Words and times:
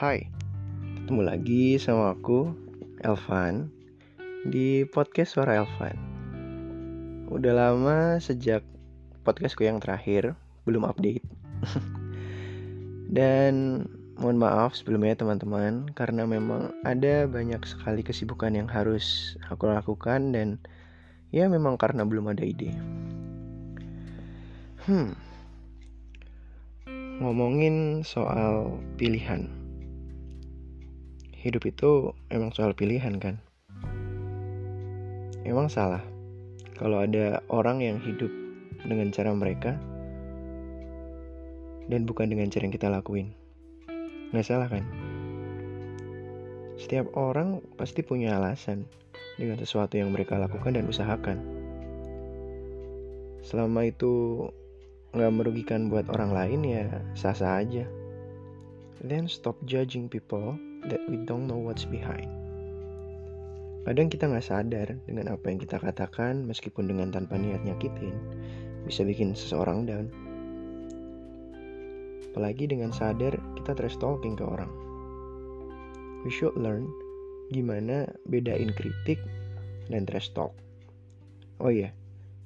Hai, 0.00 0.32
ketemu 0.96 1.28
lagi 1.28 1.76
sama 1.76 2.16
aku, 2.16 2.56
Elvan, 3.04 3.68
di 4.48 4.88
podcast 4.88 5.36
Suara 5.36 5.60
Elvan. 5.60 5.92
Udah 7.28 7.52
lama 7.52 8.16
sejak 8.16 8.64
podcastku 9.28 9.68
yang 9.68 9.76
terakhir, 9.76 10.32
belum 10.64 10.88
update. 10.88 11.20
Dan 13.20 13.84
mohon 14.16 14.40
maaf 14.40 14.72
sebelumnya 14.72 15.20
teman-teman, 15.20 15.92
karena 15.92 16.24
memang 16.24 16.72
ada 16.88 17.28
banyak 17.28 17.60
sekali 17.68 18.00
kesibukan 18.00 18.56
yang 18.56 18.72
harus 18.72 19.36
aku 19.52 19.68
lakukan 19.68 20.32
dan 20.32 20.56
ya 21.28 21.44
memang 21.44 21.76
karena 21.76 22.08
belum 22.08 22.32
ada 22.32 22.40
ide. 22.40 22.72
Hmm, 24.88 25.12
ngomongin 27.20 28.00
soal 28.00 28.80
pilihan. 28.96 29.59
Hidup 31.40 31.64
itu 31.64 32.12
emang 32.28 32.52
soal 32.52 32.76
pilihan 32.76 33.16
kan? 33.16 33.40
Emang 35.40 35.72
salah 35.72 36.04
kalau 36.76 37.00
ada 37.00 37.40
orang 37.48 37.80
yang 37.80 37.96
hidup 37.96 38.28
dengan 38.84 39.08
cara 39.08 39.32
mereka 39.32 39.80
dan 41.88 42.04
bukan 42.04 42.28
dengan 42.28 42.52
cara 42.52 42.68
yang 42.68 42.76
kita 42.76 42.92
lakuin. 42.92 43.32
Nggak 44.36 44.44
salah 44.44 44.68
kan? 44.68 44.84
Setiap 46.76 47.08
orang 47.16 47.64
pasti 47.80 48.04
punya 48.04 48.36
alasan 48.36 48.84
dengan 49.40 49.56
sesuatu 49.56 49.96
yang 49.96 50.12
mereka 50.12 50.36
lakukan 50.36 50.76
dan 50.76 50.84
usahakan. 50.92 51.40
Selama 53.40 53.88
itu 53.88 54.44
nggak 55.16 55.32
merugikan 55.32 55.88
buat 55.88 56.04
orang 56.12 56.36
lain 56.36 56.60
ya 56.68 56.84
sah-sah 57.16 57.64
aja. 57.64 57.88
Then 59.00 59.24
stop 59.24 59.56
judging 59.64 60.12
people 60.12 60.60
that 60.88 61.02
we 61.10 61.20
don't 61.28 61.44
know 61.44 61.58
what's 61.58 61.84
behind. 61.84 62.30
Kadang 63.84 64.08
kita 64.08 64.28
nggak 64.28 64.44
sadar 64.44 64.88
dengan 65.04 65.32
apa 65.32 65.50
yang 65.50 65.58
kita 65.58 65.80
katakan 65.80 66.44
meskipun 66.44 66.88
dengan 66.88 67.10
tanpa 67.10 67.40
niat 67.40 67.64
nyakitin 67.64 68.12
bisa 68.86 69.04
bikin 69.04 69.36
seseorang 69.36 69.88
down. 69.88 70.06
Apalagi 72.30 72.70
dengan 72.70 72.94
sadar 72.94 73.34
kita 73.58 73.74
trash 73.74 73.98
talking 73.98 74.38
ke 74.38 74.44
orang. 74.46 74.70
We 76.22 76.30
should 76.30 76.54
learn 76.54 76.86
gimana 77.50 78.06
bedain 78.28 78.70
kritik 78.76 79.18
dan 79.90 80.06
trash 80.06 80.30
talk. 80.32 80.54
Oh 81.60 81.72
iya, 81.72 81.92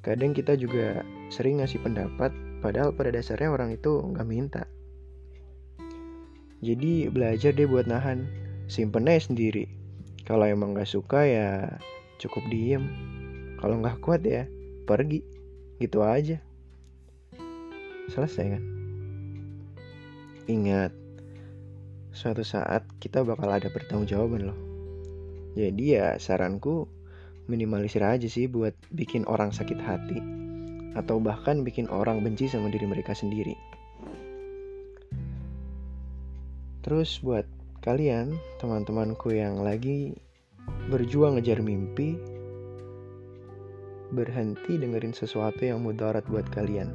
kadang 0.00 0.32
kita 0.32 0.56
juga 0.56 1.04
sering 1.28 1.60
ngasih 1.60 1.82
pendapat 1.82 2.32
Padahal 2.64 2.96
pada 2.96 3.12
dasarnya 3.12 3.52
orang 3.52 3.76
itu 3.76 4.00
nggak 4.00 4.24
minta. 4.24 4.64
Jadi 6.64 7.12
belajar 7.12 7.52
deh 7.52 7.68
buat 7.68 7.84
nahan, 7.84 8.24
simpen 8.72 9.04
aja 9.04 9.28
sendiri. 9.28 9.68
Kalau 10.24 10.48
emang 10.48 10.72
nggak 10.72 10.88
suka 10.88 11.28
ya 11.28 11.76
cukup 12.16 12.40
diem. 12.48 12.88
Kalau 13.60 13.84
nggak 13.84 14.00
kuat 14.00 14.24
ya 14.24 14.48
pergi, 14.88 15.20
gitu 15.76 16.00
aja. 16.00 16.40
Selesai 18.08 18.56
kan? 18.56 18.62
Ingat, 20.48 20.92
suatu 22.16 22.40
saat 22.40 22.88
kita 22.96 23.20
bakal 23.28 23.52
ada 23.52 23.68
pertanggungjawaban 23.68 24.48
loh. 24.48 24.58
Jadi 25.52 26.00
ya 26.00 26.16
saranku 26.16 26.88
minimalisir 27.44 28.00
aja 28.00 28.24
sih 28.24 28.48
buat 28.48 28.72
bikin 28.88 29.28
orang 29.28 29.52
sakit 29.52 29.76
hati 29.84 30.18
atau 30.96 31.20
bahkan 31.20 31.60
bikin 31.60 31.92
orang 31.92 32.24
benci 32.24 32.48
sama 32.48 32.72
diri 32.72 32.88
mereka 32.88 33.12
sendiri. 33.12 33.52
Terus 36.84 37.16
buat 37.24 37.48
kalian, 37.80 38.36
teman-temanku 38.60 39.32
yang 39.32 39.64
lagi 39.64 40.12
berjuang 40.92 41.40
ngejar 41.40 41.64
mimpi, 41.64 42.20
berhenti 44.12 44.76
dengerin 44.76 45.16
sesuatu 45.16 45.64
yang 45.64 45.80
mudarat 45.80 46.28
buat 46.28 46.44
kalian. 46.52 46.92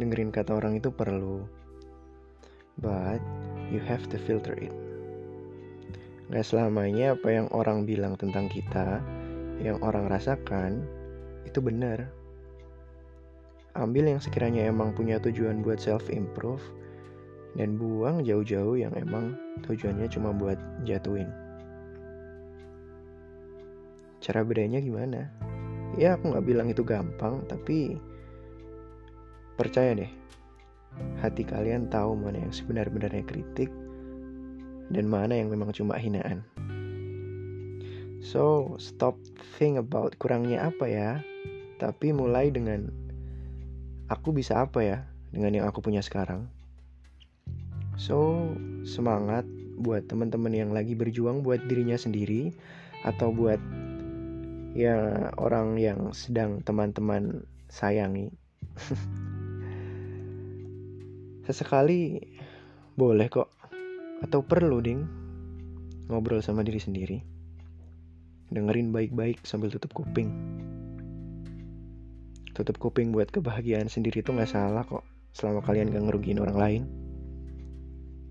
Dengerin 0.00 0.32
kata 0.32 0.56
orang 0.56 0.80
itu 0.80 0.88
perlu, 0.88 1.44
but 2.80 3.20
you 3.68 3.76
have 3.84 4.08
to 4.08 4.16
filter 4.16 4.56
it. 4.56 4.72
Gak 6.32 6.48
selamanya 6.48 7.12
apa 7.12 7.28
yang 7.28 7.52
orang 7.52 7.84
bilang 7.84 8.16
tentang 8.16 8.48
kita, 8.48 9.04
yang 9.60 9.76
orang 9.84 10.08
rasakan, 10.08 10.80
itu 11.44 11.60
benar. 11.60 12.08
Ambil 13.76 14.16
yang 14.16 14.20
sekiranya 14.24 14.64
emang 14.64 14.96
punya 14.96 15.20
tujuan 15.20 15.60
buat 15.60 15.76
self 15.76 16.08
improve 16.08 16.64
dan 17.58 17.74
buang 17.74 18.22
jauh-jauh 18.22 18.78
yang 18.78 18.94
emang 18.94 19.34
tujuannya 19.66 20.06
cuma 20.06 20.30
buat 20.30 20.56
jatuhin. 20.86 21.26
Cara 24.22 24.46
bedanya 24.46 24.78
gimana? 24.78 25.26
Ya 25.98 26.14
aku 26.14 26.30
nggak 26.30 26.46
bilang 26.46 26.70
itu 26.70 26.86
gampang, 26.86 27.42
tapi 27.50 27.98
percaya 29.58 29.98
deh, 29.98 30.12
hati 31.18 31.42
kalian 31.42 31.90
tahu 31.90 32.14
mana 32.14 32.38
yang 32.38 32.54
sebenar-benarnya 32.54 33.26
kritik 33.26 33.74
dan 34.94 35.10
mana 35.10 35.34
yang 35.34 35.50
memang 35.50 35.74
cuma 35.74 35.98
hinaan. 35.98 36.46
So, 38.22 38.74
stop 38.78 39.18
think 39.58 39.78
about 39.78 40.14
kurangnya 40.22 40.70
apa 40.70 40.86
ya, 40.86 41.10
tapi 41.78 42.14
mulai 42.14 42.50
dengan 42.50 42.90
aku 44.10 44.34
bisa 44.34 44.62
apa 44.66 44.82
ya 44.82 44.98
dengan 45.30 45.54
yang 45.58 45.66
aku 45.66 45.82
punya 45.82 46.02
sekarang. 46.02 46.50
So, 47.98 48.46
semangat 48.86 49.42
buat 49.74 50.06
teman-teman 50.06 50.54
yang 50.54 50.70
lagi 50.70 50.94
berjuang 50.94 51.42
buat 51.42 51.58
dirinya 51.66 51.98
sendiri 51.98 52.54
atau 53.02 53.34
buat 53.34 53.58
ya 54.78 55.28
orang 55.34 55.82
yang 55.82 56.14
sedang 56.14 56.62
teman-teman 56.62 57.42
sayangi. 57.66 58.30
Sesekali 61.50 62.22
boleh 62.94 63.26
kok 63.26 63.50
atau 64.22 64.46
perlu 64.46 64.78
ding 64.78 65.02
ngobrol 66.06 66.38
sama 66.38 66.62
diri 66.62 66.78
sendiri. 66.78 67.18
Dengerin 68.54 68.94
baik-baik 68.94 69.42
sambil 69.42 69.74
tutup 69.74 69.90
kuping 69.90 70.30
tutup 72.58 72.74
kuping 72.82 73.14
buat 73.14 73.30
kebahagiaan 73.30 73.86
sendiri 73.86 74.18
itu 74.18 74.34
nggak 74.34 74.50
salah 74.50 74.82
kok 74.82 75.06
selama 75.30 75.62
kalian 75.62 75.94
gak 75.94 76.10
ngerugiin 76.10 76.42
orang 76.42 76.58
lain 76.58 76.82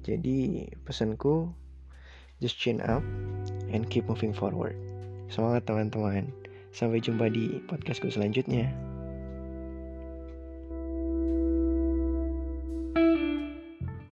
jadi 0.07 0.72
pesanku 0.88 1.51
just 2.40 2.56
chin 2.56 2.79
up 2.79 3.03
and 3.68 3.91
keep 3.91 4.07
moving 4.07 4.31
forward. 4.31 4.79
Semangat 5.28 5.68
teman-teman. 5.68 6.31
Sampai 6.72 7.03
jumpa 7.03 7.28
di 7.28 7.59
podcastku 7.68 8.07
selanjutnya 8.07 8.72